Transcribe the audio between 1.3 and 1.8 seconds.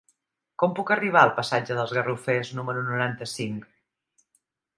passatge